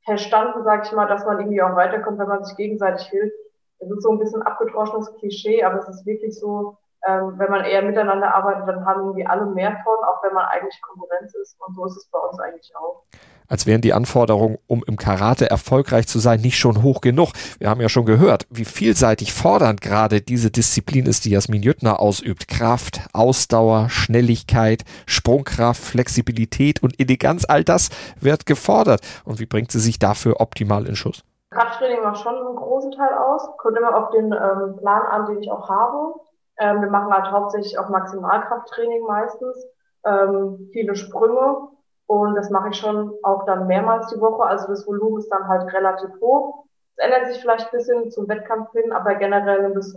verstanden, 0.04 0.62
sag 0.64 0.86
ich 0.86 0.92
mal, 0.92 1.06
dass 1.06 1.24
man 1.26 1.40
irgendwie 1.40 1.62
auch 1.62 1.74
weiterkommt, 1.74 2.18
wenn 2.18 2.28
man 2.28 2.44
sich 2.44 2.56
gegenseitig 2.56 3.06
hilft. 3.08 3.34
Das 3.80 3.90
ist 3.90 4.02
so 4.02 4.12
ein 4.12 4.18
bisschen 4.18 4.42
abgedroschenes 4.42 5.12
Klischee, 5.16 5.64
aber 5.64 5.78
es 5.78 5.88
ist 5.88 6.06
wirklich 6.06 6.38
so, 6.38 6.76
ähm, 7.06 7.34
wenn 7.38 7.50
man 7.50 7.64
eher 7.64 7.82
miteinander 7.82 8.34
arbeitet, 8.34 8.68
dann 8.68 8.84
haben 8.84 9.16
wir 9.16 9.30
alle 9.30 9.46
mehr 9.46 9.76
von, 9.84 9.96
auch 10.04 10.22
wenn 10.22 10.34
man 10.34 10.46
eigentlich 10.46 10.80
Konkurrenz 10.82 11.34
ist. 11.34 11.56
Und 11.60 11.74
so 11.74 11.86
ist 11.86 11.96
es 11.96 12.06
bei 12.10 12.18
uns 12.18 12.38
eigentlich 12.40 12.72
auch 12.76 13.04
als 13.50 13.66
wären 13.66 13.82
die 13.82 13.92
Anforderungen, 13.92 14.58
um 14.68 14.82
im 14.86 14.96
Karate 14.96 15.50
erfolgreich 15.50 16.06
zu 16.06 16.18
sein, 16.20 16.40
nicht 16.40 16.56
schon 16.56 16.82
hoch 16.82 17.00
genug. 17.00 17.32
Wir 17.58 17.68
haben 17.68 17.80
ja 17.80 17.88
schon 17.88 18.06
gehört, 18.06 18.46
wie 18.48 18.64
vielseitig 18.64 19.34
fordernd 19.34 19.80
gerade 19.80 20.22
diese 20.22 20.50
Disziplin 20.50 21.04
ist, 21.04 21.24
die 21.24 21.30
Jasmin 21.30 21.62
Jüttner 21.62 22.00
ausübt. 22.00 22.48
Kraft, 22.48 23.00
Ausdauer, 23.12 23.88
Schnelligkeit, 23.90 24.84
Sprungkraft, 25.06 25.82
Flexibilität 25.82 26.82
und 26.82 26.98
Eleganz, 27.00 27.44
all 27.44 27.64
das 27.64 27.90
wird 28.20 28.46
gefordert. 28.46 29.00
Und 29.24 29.40
wie 29.40 29.46
bringt 29.46 29.72
sie 29.72 29.80
sich 29.80 29.98
dafür 29.98 30.40
optimal 30.40 30.86
in 30.86 30.94
Schuss? 30.94 31.24
Krafttraining 31.50 32.02
macht 32.04 32.22
schon 32.22 32.36
einen 32.36 32.54
großen 32.54 32.92
Teil 32.92 33.12
aus. 33.18 33.42
Kommt 33.58 33.76
immer 33.76 33.96
auf 33.96 34.10
den 34.10 34.26
ähm, 34.26 34.76
Plan 34.76 35.02
an, 35.10 35.26
den 35.26 35.42
ich 35.42 35.50
auch 35.50 35.68
habe. 35.68 36.14
Ähm, 36.60 36.82
wir 36.82 36.90
machen 36.90 37.12
halt 37.12 37.32
hauptsächlich 37.32 37.78
auch 37.78 37.88
Maximalkrafttraining 37.88 39.02
meistens. 39.06 39.66
Ähm, 40.04 40.68
viele 40.72 40.94
Sprünge 40.94 41.68
und 42.06 42.34
das 42.34 42.50
mache 42.50 42.68
ich 42.68 42.76
schon 42.76 43.12
auch 43.22 43.44
dann 43.46 43.66
mehrmals 43.66 44.08
die 44.08 44.20
Woche. 44.20 44.44
Also 44.44 44.68
das 44.68 44.86
Volumen 44.86 45.18
ist 45.18 45.30
dann 45.30 45.48
halt 45.48 45.72
relativ 45.72 46.10
hoch. 46.20 46.64
Es 46.96 47.04
ändert 47.04 47.28
sich 47.28 47.40
vielleicht 47.40 47.66
ein 47.72 47.78
bisschen 47.78 48.10
zum 48.10 48.28
Wettkampf 48.28 48.72
hin, 48.72 48.92
aber 48.92 49.14
generell 49.14 49.62
nimmt 49.62 49.76
es 49.78 49.96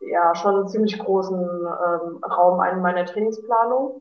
ja 0.00 0.34
schon 0.34 0.56
einen 0.56 0.68
ziemlich 0.68 0.98
großen 0.98 1.38
ähm, 1.38 2.24
Raum 2.24 2.60
ein 2.60 2.76
in 2.76 2.82
meiner 2.82 3.04
Trainingsplanung. 3.04 4.00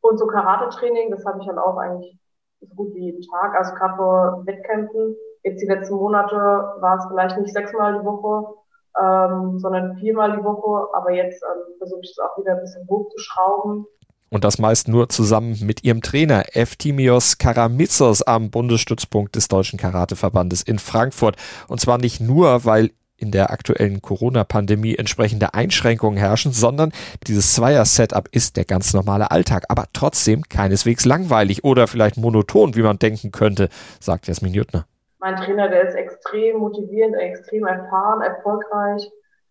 Und 0.00 0.18
so 0.18 0.26
Karate-Training, 0.26 1.10
das 1.10 1.24
habe 1.24 1.40
ich 1.40 1.48
halt 1.48 1.58
auch 1.58 1.76
eigentlich 1.76 2.16
so 2.60 2.66
gut 2.74 2.94
wie 2.94 3.06
jeden 3.06 3.22
Tag. 3.22 3.54
Also 3.56 3.74
gerade 3.74 3.96
vor 3.96 4.42
Wettkämpfen, 4.46 5.16
jetzt 5.42 5.60
die 5.60 5.66
letzten 5.66 5.96
Monate 5.96 6.36
war 6.36 6.98
es 6.98 7.06
vielleicht 7.06 7.38
nicht 7.38 7.52
sechsmal 7.52 7.98
die 7.98 8.04
Woche, 8.04 8.54
ähm, 9.00 9.58
sondern 9.58 9.96
viermal 9.98 10.36
die 10.36 10.44
Woche. 10.44 10.88
Aber 10.94 11.12
jetzt 11.12 11.42
ähm, 11.42 11.74
versuche 11.78 12.00
ich 12.02 12.10
es 12.10 12.18
auch 12.18 12.36
wieder 12.38 12.52
ein 12.52 12.60
bisschen 12.60 12.86
hochzuschrauben 12.88 13.86
und 14.32 14.44
das 14.44 14.58
meist 14.58 14.88
nur 14.88 15.10
zusammen 15.10 15.58
mit 15.60 15.84
ihrem 15.84 16.00
Trainer 16.00 16.56
Eftimios 16.56 17.36
Karamitsos 17.36 18.22
am 18.22 18.50
Bundesstützpunkt 18.50 19.36
des 19.36 19.48
Deutschen 19.48 19.78
Karateverbandes 19.78 20.62
in 20.62 20.78
Frankfurt. 20.78 21.36
Und 21.68 21.82
zwar 21.82 21.98
nicht 21.98 22.18
nur, 22.18 22.64
weil 22.64 22.92
in 23.18 23.30
der 23.30 23.50
aktuellen 23.50 24.00
Corona-Pandemie 24.00 24.96
entsprechende 24.96 25.52
Einschränkungen 25.52 26.18
herrschen, 26.18 26.52
sondern 26.52 26.92
dieses 27.26 27.52
Zweier-Setup 27.52 28.26
ist 28.32 28.56
der 28.56 28.64
ganz 28.64 28.94
normale 28.94 29.30
Alltag, 29.30 29.64
aber 29.68 29.84
trotzdem 29.92 30.48
keineswegs 30.48 31.04
langweilig 31.04 31.62
oder 31.62 31.86
vielleicht 31.86 32.16
monoton, 32.16 32.74
wie 32.74 32.82
man 32.82 32.98
denken 32.98 33.32
könnte, 33.32 33.68
sagt 34.00 34.28
Jasmin 34.28 34.54
Jüttner. 34.54 34.86
Mein 35.22 35.36
Trainer, 35.36 35.68
der 35.68 35.88
ist 35.88 35.94
extrem 35.94 36.58
motivierend, 36.58 37.14
extrem 37.14 37.64
erfahren, 37.64 38.22
erfolgreich, 38.22 39.08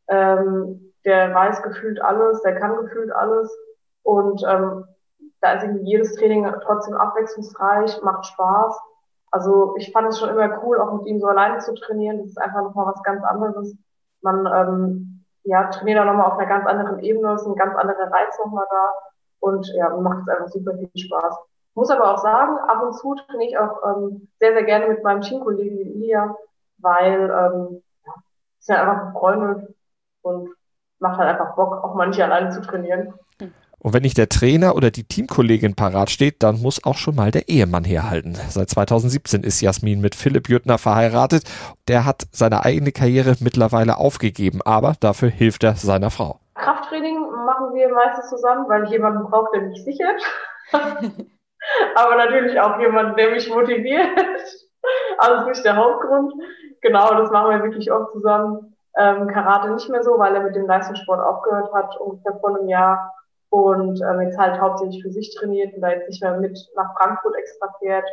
ähm, 0.09 0.93
der 1.05 1.33
weiß 1.33 1.63
gefühlt 1.63 2.01
alles, 2.01 2.41
der 2.41 2.59
kann 2.59 2.75
gefühlt 2.75 3.09
alles 3.11 3.49
und 4.03 4.43
ähm, 4.45 4.83
da 5.39 5.53
ist 5.53 5.63
irgendwie 5.63 5.89
jedes 5.89 6.13
Training 6.15 6.45
trotzdem 6.63 6.95
abwechslungsreich, 6.95 8.01
macht 8.03 8.25
Spaß. 8.25 8.79
Also 9.31 9.73
ich 9.77 9.93
fand 9.93 10.09
es 10.09 10.19
schon 10.19 10.29
immer 10.29 10.61
cool, 10.61 10.77
auch 10.77 10.91
mit 10.93 11.05
ihm 11.07 11.21
so 11.21 11.27
alleine 11.27 11.59
zu 11.59 11.73
trainieren. 11.73 12.17
Das 12.17 12.27
ist 12.27 12.37
einfach 12.37 12.63
nochmal 12.63 12.87
was 12.87 13.01
ganz 13.03 13.23
anderes. 13.23 13.73
Man 14.21 14.45
ähm, 14.45 15.25
ja, 15.43 15.69
trainiert 15.69 15.99
da 15.99 16.05
nochmal 16.05 16.31
auf 16.31 16.37
einer 16.37 16.49
ganz 16.49 16.67
anderen 16.67 16.99
Ebene, 16.99 17.33
ist 17.33 17.47
ein 17.47 17.55
ganz 17.55 17.75
anderer 17.77 18.11
Reiz 18.11 18.37
nochmal 18.43 18.67
da. 18.69 18.89
Und 19.39 19.65
ja, 19.75 19.89
macht 19.95 20.23
es 20.23 20.27
einfach 20.27 20.49
super 20.49 20.73
viel 20.77 20.89
Spaß. 20.95 21.35
Muss 21.73 21.89
aber 21.89 22.13
auch 22.13 22.17
sagen, 22.17 22.57
ab 22.67 22.83
und 22.83 22.93
zu 22.93 23.15
trainiere 23.15 23.49
ich 23.49 23.57
auch 23.57 23.77
ähm, 23.85 24.27
sehr, 24.39 24.53
sehr 24.53 24.63
gerne 24.63 24.87
mit 24.87 25.03
meinem 25.03 25.21
Teamkollegen 25.21 25.79
Ilia, 25.79 26.35
weil 26.79 27.21
ähm, 27.21 27.83
ja, 28.05 28.13
ist 28.59 28.69
ja 28.69 28.81
einfach 28.81 29.13
befreundet 29.13 29.73
und 30.21 30.49
macht 30.99 31.17
halt 31.17 31.29
einfach 31.29 31.55
Bock, 31.55 31.83
auch 31.83 31.95
mal 31.95 32.07
nicht 32.07 32.21
alleine 32.21 32.49
zu 32.49 32.61
trainieren. 32.61 33.13
Und 33.83 33.93
wenn 33.93 34.03
nicht 34.03 34.17
der 34.19 34.29
Trainer 34.29 34.75
oder 34.75 34.91
die 34.91 35.05
Teamkollegin 35.05 35.75
parat 35.75 36.11
steht, 36.11 36.43
dann 36.43 36.61
muss 36.61 36.83
auch 36.83 36.97
schon 36.97 37.15
mal 37.15 37.31
der 37.31 37.49
Ehemann 37.49 37.83
herhalten. 37.83 38.35
Seit 38.49 38.69
2017 38.69 39.43
ist 39.43 39.59
Jasmin 39.59 40.01
mit 40.01 40.13
Philipp 40.13 40.49
Jüttner 40.49 40.77
verheiratet. 40.77 41.45
Der 41.87 42.05
hat 42.05 42.27
seine 42.31 42.63
eigene 42.63 42.91
Karriere 42.91 43.35
mittlerweile 43.39 43.97
aufgegeben, 43.97 44.61
aber 44.63 44.93
dafür 44.99 45.29
hilft 45.29 45.63
er 45.63 45.75
seiner 45.75 46.11
Frau. 46.11 46.39
Krafttraining 46.53 47.21
machen 47.43 47.73
wir 47.73 47.91
meistens 47.91 48.29
zusammen, 48.29 48.69
weil 48.69 48.83
ich 48.83 48.91
jemanden 48.91 49.23
brauche, 49.23 49.49
der 49.53 49.63
mich 49.63 49.83
sichert. 49.83 50.21
aber 51.95 52.15
natürlich 52.15 52.59
auch 52.59 52.79
jemanden, 52.79 53.15
der 53.15 53.31
mich 53.31 53.49
motiviert. 53.49 54.07
Also 55.19 55.47
nicht 55.47 55.63
der 55.63 55.75
Hauptgrund. 55.75 56.33
Genau, 56.81 57.13
das 57.13 57.29
machen 57.29 57.51
wir 57.51 57.63
wirklich 57.63 57.91
oft 57.91 58.11
zusammen. 58.13 58.75
Ähm, 58.97 59.27
Karate 59.27 59.69
nicht 59.69 59.87
mehr 59.89 60.01
so, 60.01 60.17
weil 60.17 60.33
er 60.33 60.41
mit 60.41 60.55
dem 60.55 60.65
Leistungssport 60.65 61.21
aufgehört 61.21 61.71
hat, 61.71 61.95
ungefähr 61.97 62.39
vor 62.39 62.57
einem 62.57 62.67
Jahr 62.67 63.13
und 63.51 64.01
ähm, 64.01 64.21
jetzt 64.21 64.39
halt 64.39 64.59
hauptsächlich 64.59 65.03
für 65.03 65.11
sich 65.11 65.35
trainiert 65.35 65.75
und 65.75 65.81
da 65.81 65.89
jetzt 65.89 66.07
nicht 66.07 66.23
mehr 66.23 66.37
mit 66.37 66.57
nach 66.75 66.95
Frankfurt 66.97 67.35
extra 67.35 67.71
fährt. 67.79 68.09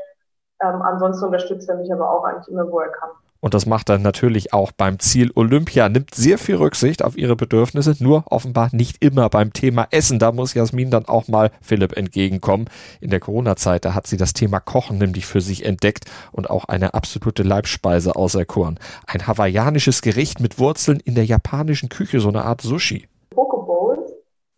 Ähm, 0.61 0.83
ansonsten 0.83 1.27
unterstützt 1.27 1.69
er 1.69 1.77
mich 1.77 1.93
aber 1.93 2.11
auch 2.11 2.25
eigentlich 2.25 2.49
immer, 2.49 2.71
wo 2.71 2.81
er 2.81 2.91
kann. 2.91 3.11
Und 3.41 3.55
das 3.55 3.67
macht 3.67 3.89
er 3.89 3.99
natürlich 3.99 4.53
auch 4.53 4.73
beim 4.73 4.99
Ziel 4.99 5.31
Olympia, 5.35 5.89
nimmt 5.89 6.15
sehr 6.15 6.39
viel 6.39 6.57
Rücksicht 6.57 7.05
auf 7.05 7.17
ihre 7.17 7.37
Bedürfnisse, 7.37 7.95
nur 8.03 8.25
offenbar 8.27 8.71
nicht 8.73 9.03
immer 9.03 9.29
beim 9.29 9.53
Thema 9.53 9.87
Essen. 9.91 10.19
Da 10.19 10.33
muss 10.33 10.55
Jasmin 10.55 10.91
dann 10.91 11.07
auch 11.07 11.29
mal 11.29 11.51
Philipp 11.61 11.97
entgegenkommen. 11.97 12.69
In 13.01 13.11
der 13.11 13.21
Corona-Zeit, 13.21 13.85
da 13.85 13.95
hat 13.95 14.07
sie 14.07 14.17
das 14.17 14.33
Thema 14.33 14.61
Kochen 14.61 14.99
nämlich 14.99 15.27
für 15.27 15.41
sich 15.41 15.65
entdeckt 15.65 16.05
und 16.33 16.51
auch 16.51 16.65
eine 16.65 16.95
absolute 16.95 17.43
Leibspeise 17.43 18.17
auserkoren. 18.17 18.79
Ein 19.07 19.27
hawaiianisches 19.27 20.03
Gericht 20.03 20.41
mit 20.41 20.59
Wurzeln 20.59 21.01
in 21.01 21.15
der 21.15 21.25
japanischen 21.25 21.89
Küche, 21.89 22.21
so 22.21 22.29
eine 22.29 22.45
Art 22.45 22.61
Sushi 22.61 23.07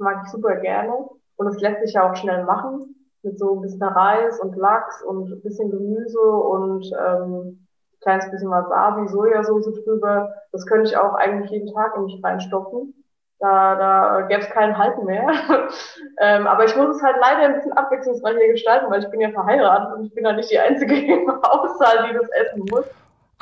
mag 0.00 0.22
ich 0.24 0.32
super 0.32 0.56
gerne. 0.56 0.92
Und 1.36 1.46
es 1.46 1.60
lässt 1.60 1.82
sich 1.82 1.94
ja 1.94 2.10
auch 2.10 2.16
schnell 2.16 2.44
machen. 2.44 2.96
Mit 3.22 3.38
so 3.38 3.54
ein 3.54 3.60
bisschen 3.60 3.82
Reis 3.82 4.40
und 4.40 4.56
Lachs 4.56 5.02
und 5.02 5.30
ein 5.30 5.42
bisschen 5.42 5.70
Gemüse 5.70 6.20
und 6.20 6.90
ähm, 7.06 7.66
kleines 8.00 8.30
bisschen 8.30 8.50
Wasabi, 8.50 9.08
Sojasauce 9.08 9.84
drüber. 9.84 10.34
Das 10.52 10.66
könnte 10.66 10.88
ich 10.88 10.96
auch 10.96 11.14
eigentlich 11.14 11.50
jeden 11.50 11.72
Tag 11.72 11.96
in 11.96 12.04
mich 12.04 12.20
reinstopfen. 12.22 12.94
Da, 13.38 13.74
da 13.74 14.26
gäbe 14.28 14.42
es 14.42 14.50
keinen 14.50 14.76
Halten 14.76 15.06
mehr. 15.06 15.26
ähm, 16.20 16.46
aber 16.46 16.66
ich 16.66 16.76
muss 16.76 16.96
es 16.96 17.02
halt 17.02 17.16
leider 17.20 17.40
ein 17.40 17.54
bisschen 17.54 17.72
abwechslungsreicher 17.72 18.48
gestalten, 18.52 18.90
weil 18.90 19.02
ich 19.02 19.10
bin 19.10 19.20
ja 19.20 19.30
verheiratet 19.30 19.96
und 19.96 20.04
ich 20.04 20.14
bin 20.14 20.24
ja 20.24 20.32
nicht 20.32 20.50
die 20.50 20.58
Einzige 20.58 20.94
im 20.94 21.30
Haushalt, 21.42 22.10
die 22.10 22.14
das 22.14 22.28
essen 22.28 22.66
muss. 22.70 22.84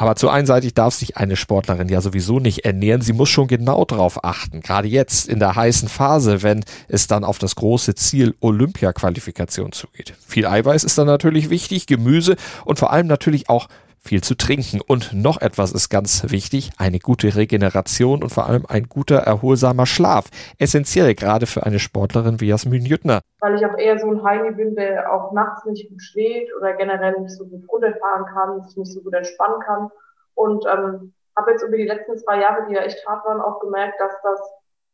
Aber 0.00 0.15
zu 0.15 0.29
einseitig 0.29 0.75
darf 0.75 0.95
sich 0.95 1.17
eine 1.17 1.35
Sportlerin 1.35 1.88
ja 1.88 2.00
sowieso 2.00 2.38
nicht 2.38 2.65
ernähren. 2.65 3.00
Sie 3.00 3.12
muss 3.12 3.31
schon 3.31 3.49
genau 3.49 3.85
darauf 3.85 4.25
achten. 4.25 4.61
Gerade 4.61 4.87
jetzt 4.87 5.29
in 5.29 5.41
der 5.41 5.57
heißen 5.57 5.88
Phase, 5.88 6.45
wenn 6.45 6.65
es 6.87 7.09
dann 7.09 7.25
auf 7.25 7.38
das 7.38 7.57
große 7.57 7.97
Ziel 7.97 8.37
Olympia-Qualifikation 8.41 9.73
zugeht. 9.73 10.15
Viel 10.25 10.47
Eiweiß 10.47 10.85
ist 10.85 10.97
dann 10.99 11.09
natürlich 11.09 11.50
wichtig, 11.50 11.88
Gemüse 11.88 12.37
und 12.65 12.79
vor 12.79 12.93
allem 12.93 13.09
natürlich 13.09 13.49
auch 13.49 13.67
viel 14.00 14.23
zu 14.23 14.37
trinken. 14.37 14.81
Und 14.81 15.12
noch 15.12 15.40
etwas 15.40 15.73
ist 15.73 15.88
ganz 15.88 16.31
wichtig, 16.31 16.71
eine 16.78 16.99
gute 16.99 17.37
Regeneration 17.37 18.23
und 18.23 18.31
vor 18.31 18.47
allem 18.47 18.64
ein 18.69 18.88
guter, 18.88 19.19
erholsamer 19.19 19.87
Schlaf. 19.87 20.26
Essentiell 20.59 21.14
gerade 21.14 21.47
für 21.47 21.64
eine 21.64 21.78
Sportlerin 21.78 22.40
wie 22.40 22.49
Jasmin 22.49 22.85
Jüttner. 22.85 23.21
Weil 23.40 23.57
ich 23.57 23.67
auch 23.67 23.76
eher 23.76 23.99
so 23.99 24.11
ein 24.11 24.23
Heini 24.23 24.52
bin, 24.52 24.75
der 24.75 25.12
auch 25.12 25.33
nachts 25.33 25.64
nicht 25.64 25.88
gut 25.88 26.02
schläft 26.02 26.52
oder 26.59 26.75
generell 26.75 27.21
nicht 27.21 27.37
so 27.37 27.47
gut 27.47 27.69
runterfahren 27.69 28.26
kann, 28.26 28.62
sich 28.62 28.76
nicht 28.76 28.93
so 28.93 29.00
gut 29.00 29.14
entspannen 29.14 29.61
kann. 29.61 29.90
Und 30.35 30.64
ähm, 30.67 31.12
habe 31.37 31.52
jetzt 31.52 31.62
über 31.62 31.76
die 31.76 31.87
letzten 31.87 32.19
zwei 32.19 32.40
Jahre, 32.40 32.67
die 32.69 32.75
ja 32.75 32.83
echt 32.83 33.07
hart 33.07 33.25
waren, 33.25 33.40
auch 33.40 33.61
gemerkt, 33.61 34.00
dass 34.00 34.12
das 34.23 34.40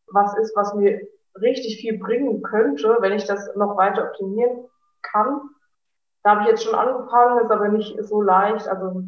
was 0.09 0.37
ist, 0.39 0.55
was 0.55 0.75
mir 0.75 1.01
richtig 1.41 1.81
viel 1.81 1.99
bringen 1.99 2.43
könnte, 2.43 2.97
wenn 3.01 3.13
ich 3.13 3.25
das 3.25 3.55
noch 3.57 3.77
weiter 3.77 4.05
optimieren 4.05 4.69
kann. 5.03 5.41
Da 6.25 6.31
habe 6.31 6.43
ich 6.43 6.49
jetzt 6.49 6.65
schon 6.65 6.75
angefangen, 6.75 7.45
ist 7.45 7.51
aber 7.51 7.69
nicht 7.69 8.03
so 8.03 8.23
leicht. 8.23 8.67
Also 8.67 9.03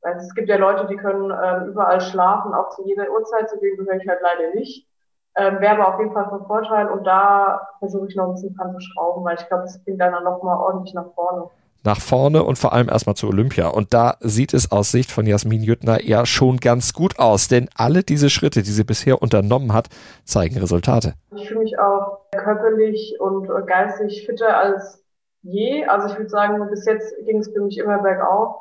es 0.00 0.34
gibt 0.34 0.48
ja 0.48 0.56
Leute, 0.56 0.86
die 0.86 0.96
können 0.96 1.30
ähm, 1.30 1.68
überall 1.68 2.00
schlafen, 2.00 2.54
auch 2.54 2.70
zu 2.70 2.86
jeder 2.86 3.10
Uhrzeit, 3.10 3.48
zu 3.48 3.58
denen 3.60 3.76
gehöre 3.76 3.96
ich 3.96 4.08
halt 4.08 4.20
leider 4.22 4.54
nicht. 4.54 4.88
Ähm, 5.36 5.60
Wäre 5.60 5.74
aber 5.76 5.94
auf 5.94 6.00
jeden 6.00 6.12
Fall 6.12 6.28
von 6.28 6.46
Vorteil 6.46 6.88
und 6.88 7.04
da 7.04 7.68
versuche 7.80 8.06
ich 8.08 8.16
noch 8.16 8.28
ein 8.28 8.34
bisschen 8.34 8.56
dran 8.56 8.72
zu 8.72 8.80
schrauben, 8.80 9.24
weil 9.24 9.36
ich 9.36 9.46
glaube, 9.48 9.64
das 9.64 9.82
bringt 9.84 10.00
dann 10.00 10.24
nochmal 10.24 10.56
ordentlich 10.58 10.94
nach 10.94 11.12
vorne 11.14 11.50
nach 11.86 12.00
vorne 12.00 12.42
und 12.42 12.58
vor 12.58 12.72
allem 12.72 12.88
erstmal 12.88 13.14
zu 13.14 13.28
Olympia. 13.28 13.68
Und 13.68 13.92
da 13.92 14.16
sieht 14.20 14.54
es 14.54 14.72
aus 14.72 14.90
Sicht 14.90 15.12
von 15.12 15.26
Jasmin 15.26 15.62
Jüttner 15.62 16.02
ja 16.02 16.24
schon 16.24 16.56
ganz 16.56 16.94
gut 16.94 17.18
aus, 17.18 17.48
denn 17.48 17.68
alle 17.76 18.02
diese 18.02 18.30
Schritte, 18.30 18.62
die 18.62 18.70
sie 18.70 18.84
bisher 18.84 19.20
unternommen 19.20 19.74
hat, 19.74 19.88
zeigen 20.24 20.58
Resultate. 20.58 21.12
Ich 21.36 21.46
fühle 21.46 21.60
mich 21.60 21.78
auch 21.78 22.20
körperlich 22.32 23.16
und 23.20 23.48
geistig 23.66 24.24
fitter 24.24 24.56
als 24.56 25.03
je. 25.44 25.84
Also 25.86 26.08
ich 26.08 26.18
würde 26.18 26.30
sagen, 26.30 26.68
bis 26.70 26.84
jetzt 26.86 27.14
ging 27.24 27.38
es 27.38 27.52
für 27.52 27.60
mich 27.60 27.78
immer 27.78 27.98
bergauf. 27.98 28.56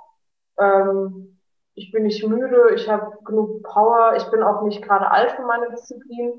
Ähm, 0.60 1.40
ich 1.76 1.92
bin 1.92 2.04
nicht 2.04 2.26
müde, 2.28 2.72
ich 2.76 2.88
habe 2.88 3.18
genug 3.26 3.64
Power, 3.64 4.14
ich 4.16 4.26
bin 4.30 4.44
auch 4.44 4.62
nicht 4.62 4.84
gerade 4.84 5.10
alt 5.10 5.32
für 5.32 5.44
meine 5.44 5.72
Disziplin. 5.72 6.34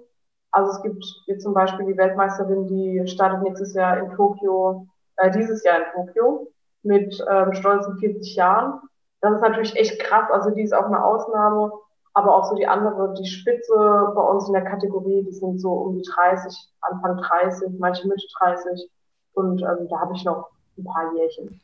Also 0.53 0.71
es 0.71 0.83
gibt 0.83 1.05
jetzt 1.27 1.43
zum 1.43 1.55
Beispiel 1.55 1.87
die 1.87 1.97
Weltmeisterin, 1.97 2.69
die 2.69 3.03
startet 3.09 3.43
nächstes 3.43 3.75
Jahr 3.75 3.99
in 3.99 4.11
Tokio, 4.13 4.87
äh, 5.17 5.31
dieses 5.33 5.65
Jahr 5.65 5.79
in 5.79 5.93
Tokio 5.93 6.53
mit 6.85 7.25
ähm, 7.29 7.53
stolzen 7.55 7.99
40 7.99 8.37
Jahren. 8.37 8.81
Das 9.21 9.35
ist 9.35 9.41
natürlich 9.41 9.75
echt 9.77 9.99
krass, 10.01 10.31
also 10.31 10.51
die 10.51 10.63
ist 10.63 10.75
auch 10.75 10.85
eine 10.85 11.03
Ausnahme, 11.03 11.73
aber 12.13 12.37
auch 12.37 12.45
so 12.45 12.55
die 12.55 12.69
andere, 12.69 13.15
die 13.15 13.27
Spitze 13.27 13.75
bei 14.15 14.23
uns 14.23 14.47
in 14.47 14.53
der 14.53 14.65
Kategorie, 14.65 15.25
die 15.25 15.33
sind 15.33 15.59
so 15.59 15.73
um 15.73 15.97
die 15.97 16.09
30, 16.15 16.57
Anfang 16.83 17.17
30, 17.17 17.71
manche 17.79 18.07
Mitte 18.07 18.27
30. 18.39 18.89
Und 19.35 19.63
ähm, 19.63 19.89
da 19.89 20.01
habe 20.01 20.15
ich 20.15 20.25
noch 20.25 20.51
ein 20.79 20.85
paar 20.85 21.15
Jährchen 21.15 21.61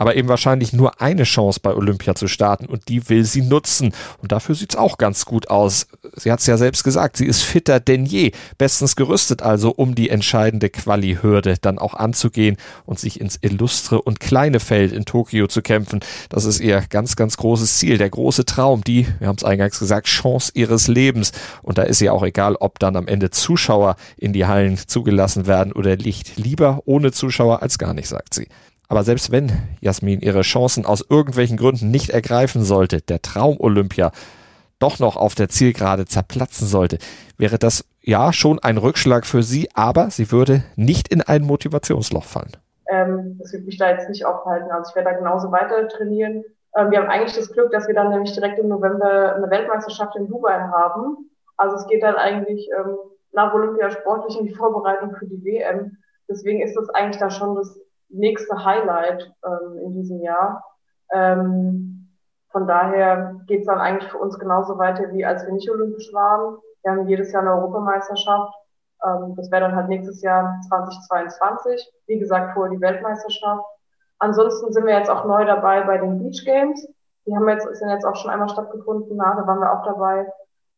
aber 0.00 0.16
eben 0.16 0.28
wahrscheinlich 0.28 0.72
nur 0.72 1.02
eine 1.02 1.24
Chance 1.24 1.60
bei 1.62 1.74
Olympia 1.74 2.14
zu 2.14 2.26
starten 2.26 2.64
und 2.64 2.88
die 2.88 3.10
will 3.10 3.26
sie 3.26 3.42
nutzen. 3.42 3.92
Und 4.22 4.32
dafür 4.32 4.54
sieht's 4.54 4.74
auch 4.74 4.96
ganz 4.96 5.26
gut 5.26 5.50
aus. 5.50 5.88
Sie 6.16 6.32
hat's 6.32 6.46
ja 6.46 6.56
selbst 6.56 6.84
gesagt, 6.84 7.18
sie 7.18 7.26
ist 7.26 7.42
fitter 7.42 7.80
denn 7.80 8.06
je, 8.06 8.32
bestens 8.56 8.96
gerüstet 8.96 9.42
also, 9.42 9.70
um 9.70 9.94
die 9.94 10.08
entscheidende 10.08 10.70
Quali-Hürde 10.70 11.56
dann 11.60 11.78
auch 11.78 11.92
anzugehen 11.92 12.56
und 12.86 12.98
sich 12.98 13.20
ins 13.20 13.38
illustre 13.42 14.00
und 14.00 14.20
kleine 14.20 14.58
Feld 14.58 14.92
in 14.92 15.04
Tokio 15.04 15.48
zu 15.48 15.60
kämpfen. 15.60 16.00
Das 16.30 16.46
ist 16.46 16.60
ihr 16.60 16.82
ganz, 16.88 17.14
ganz 17.14 17.36
großes 17.36 17.76
Ziel, 17.76 17.98
der 17.98 18.08
große 18.08 18.46
Traum, 18.46 18.82
die, 18.82 19.06
wir 19.18 19.28
haben 19.28 19.36
es 19.36 19.44
eingangs 19.44 19.78
gesagt, 19.78 20.06
Chance 20.06 20.52
ihres 20.54 20.88
Lebens. 20.88 21.32
Und 21.60 21.76
da 21.76 21.82
ist 21.82 22.00
ihr 22.00 22.14
auch 22.14 22.22
egal, 22.22 22.56
ob 22.56 22.78
dann 22.78 22.96
am 22.96 23.06
Ende 23.06 23.28
Zuschauer 23.28 23.96
in 24.16 24.32
die 24.32 24.46
Hallen 24.46 24.78
zugelassen 24.78 25.46
werden 25.46 25.74
oder 25.74 25.94
Licht. 25.96 26.38
Lieber 26.38 26.80
ohne 26.86 27.12
Zuschauer 27.12 27.60
als 27.60 27.76
gar 27.76 27.92
nicht, 27.92 28.08
sagt 28.08 28.32
sie. 28.32 28.48
Aber 28.90 29.04
selbst 29.04 29.30
wenn 29.30 29.52
Jasmin 29.80 30.20
ihre 30.20 30.40
Chancen 30.40 30.84
aus 30.84 31.06
irgendwelchen 31.08 31.56
Gründen 31.56 31.92
nicht 31.92 32.10
ergreifen 32.10 32.64
sollte, 32.64 33.00
der 33.00 33.22
Traum 33.22 33.56
Olympia 33.60 34.10
doch 34.80 34.98
noch 34.98 35.16
auf 35.16 35.36
der 35.36 35.48
Zielgerade 35.48 36.06
zerplatzen 36.06 36.66
sollte, 36.66 36.98
wäre 37.38 37.56
das 37.56 37.84
ja 38.02 38.32
schon 38.32 38.58
ein 38.58 38.78
Rückschlag 38.78 39.26
für 39.26 39.44
sie, 39.44 39.68
aber 39.74 40.10
sie 40.10 40.32
würde 40.32 40.64
nicht 40.74 41.06
in 41.06 41.22
ein 41.22 41.42
Motivationsloch 41.42 42.24
fallen. 42.24 42.50
Ähm, 42.88 43.36
das 43.38 43.52
wird 43.52 43.64
mich 43.64 43.78
da 43.78 43.90
jetzt 43.90 44.08
nicht 44.08 44.24
aufhalten. 44.24 44.72
Also 44.72 44.90
ich 44.90 44.96
werde 44.96 45.10
da 45.10 45.16
genauso 45.16 45.52
weiter 45.52 45.86
trainieren. 45.86 46.42
Ähm, 46.76 46.90
wir 46.90 46.98
haben 46.98 47.10
eigentlich 47.10 47.36
das 47.36 47.52
Glück, 47.52 47.70
dass 47.70 47.86
wir 47.86 47.94
dann 47.94 48.10
nämlich 48.10 48.32
direkt 48.32 48.58
im 48.58 48.66
November 48.66 49.36
eine 49.36 49.48
Weltmeisterschaft 49.50 50.16
in 50.16 50.26
Dubai 50.26 50.58
haben. 50.58 51.30
Also 51.56 51.76
es 51.76 51.86
geht 51.86 52.02
dann 52.02 52.16
eigentlich 52.16 52.68
ähm, 52.76 52.96
nach 53.30 53.54
Olympia 53.54 53.88
sportlich 53.92 54.36
in 54.36 54.46
die 54.46 54.54
Vorbereitung 54.54 55.14
für 55.14 55.26
die 55.26 55.44
WM. 55.44 55.96
Deswegen 56.28 56.60
ist 56.60 56.74
das 56.74 56.88
eigentlich 56.90 57.20
da 57.20 57.30
schon 57.30 57.54
das 57.54 57.78
nächste 58.10 58.64
Highlight 58.64 59.32
ähm, 59.44 59.78
in 59.78 59.94
diesem 59.94 60.20
Jahr. 60.20 60.64
Ähm, 61.12 62.08
von 62.50 62.66
daher 62.66 63.36
geht 63.46 63.60
es 63.60 63.66
dann 63.66 63.78
eigentlich 63.78 64.10
für 64.10 64.18
uns 64.18 64.38
genauso 64.38 64.76
weiter, 64.78 65.12
wie 65.12 65.24
als 65.24 65.44
wir 65.46 65.52
nicht 65.52 65.70
olympisch 65.70 66.12
waren. 66.12 66.58
Wir 66.82 66.92
haben 66.92 67.08
jedes 67.08 67.32
Jahr 67.32 67.42
eine 67.42 67.54
Europameisterschaft. 67.54 68.52
Ähm, 69.04 69.34
das 69.36 69.50
wäre 69.50 69.62
dann 69.62 69.76
halt 69.76 69.88
nächstes 69.88 70.22
Jahr 70.22 70.60
2022. 70.68 71.92
Wie 72.06 72.18
gesagt, 72.18 72.54
vorher 72.54 72.74
die 72.74 72.80
Weltmeisterschaft. 72.80 73.64
Ansonsten 74.18 74.72
sind 74.72 74.86
wir 74.86 74.98
jetzt 74.98 75.10
auch 75.10 75.24
neu 75.24 75.44
dabei 75.44 75.82
bei 75.82 75.98
den 75.98 76.18
Beach 76.18 76.44
Games. 76.44 76.86
Die 77.26 77.34
haben 77.34 77.48
jetzt, 77.48 77.66
sind 77.76 77.88
jetzt 77.88 78.04
auch 78.04 78.16
schon 78.16 78.30
einmal 78.30 78.48
stattgefunden. 78.48 79.16
Na, 79.16 79.34
da 79.34 79.46
waren 79.46 79.60
wir 79.60 79.72
auch 79.72 79.84
dabei. 79.84 80.30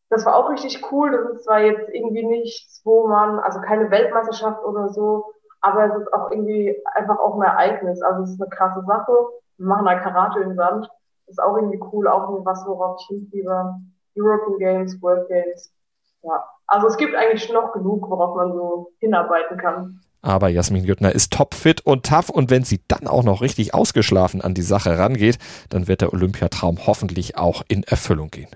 Das 0.09 0.25
war 0.25 0.35
auch 0.35 0.49
richtig 0.49 0.91
cool. 0.91 1.11
Das 1.11 1.37
ist 1.37 1.43
zwar 1.45 1.59
jetzt 1.59 1.89
irgendwie 1.89 2.23
nichts, 2.25 2.81
wo 2.85 3.07
man, 3.07 3.39
also 3.39 3.59
keine 3.61 3.89
Weltmeisterschaft 3.89 4.63
oder 4.63 4.89
so, 4.89 5.25
aber 5.63 5.85
es 5.85 6.01
ist 6.01 6.13
auch 6.13 6.29
irgendwie 6.29 6.75
einfach 6.93 7.17
auch 7.19 7.35
ein 7.35 7.41
Ereignis. 7.41 8.01
Also 8.01 8.23
es 8.23 8.31
ist 8.31 8.41
eine 8.41 8.49
krasse 8.49 8.83
Sache. 8.85 9.13
Wir 9.57 9.65
machen 9.65 9.85
da 9.85 9.97
Karate 9.97 10.41
im 10.41 10.55
Sand. 10.55 10.89
Ist 11.27 11.41
auch 11.41 11.55
irgendwie 11.55 11.81
cool, 11.91 12.07
auch 12.07 12.29
irgendwie 12.29 12.45
was, 12.45 12.65
worauf 12.67 12.99
ich 12.99 13.07
hinfiebe. 13.07 13.75
European 14.15 14.59
Games, 14.59 15.01
World 15.01 15.27
Games. 15.29 15.73
Ja. 16.21 16.43
Also 16.67 16.87
es 16.87 16.97
gibt 16.97 17.15
eigentlich 17.15 17.51
noch 17.51 17.71
genug, 17.71 18.09
worauf 18.09 18.35
man 18.35 18.51
so 18.51 18.91
hinarbeiten 18.99 19.57
kann. 19.57 20.01
Aber 20.21 20.49
Jasmin 20.49 20.83
Jüttner 20.83 21.13
ist 21.13 21.31
topfit 21.31 21.85
und 21.85 22.05
tough 22.05 22.29
und 22.29 22.49
wenn 22.49 22.63
sie 22.63 22.81
dann 22.87 23.07
auch 23.07 23.23
noch 23.23 23.41
richtig 23.41 23.73
ausgeschlafen 23.73 24.41
an 24.41 24.53
die 24.53 24.61
Sache 24.61 24.97
rangeht, 24.97 25.37
dann 25.69 25.87
wird 25.87 26.01
der 26.01 26.13
Olympiatraum 26.13 26.77
hoffentlich 26.87 27.37
auch 27.37 27.63
in 27.67 27.83
Erfüllung 27.83 28.29
gehen. 28.31 28.49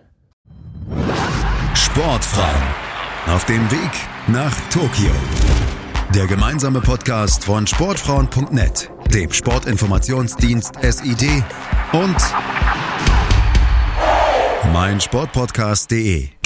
Sportfrauen 1.74 2.64
Auf 3.34 3.46
dem 3.46 3.70
Weg 3.72 3.92
nach 4.28 4.56
Tokio. 4.70 5.12
Der 6.16 6.26
gemeinsame 6.26 6.82
Podcast 6.82 7.44
von 7.44 7.68
Sportfrauen.net, 7.68 8.90
dem 9.14 9.32
Sportinformationsdienst 9.32 10.74
SID 10.82 11.44
und 11.92 12.16
meinsportpodcast.de. 14.72 16.37